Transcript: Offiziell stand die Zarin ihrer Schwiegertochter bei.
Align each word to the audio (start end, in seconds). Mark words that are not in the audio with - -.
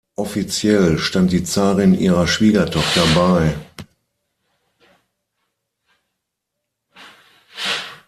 Offiziell 0.15 0.97
stand 0.97 1.31
die 1.31 1.43
Zarin 1.43 1.93
ihrer 1.93 2.25
Schwiegertochter 2.25 3.05
bei. 3.13 3.53